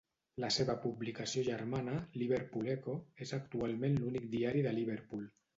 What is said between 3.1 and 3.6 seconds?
és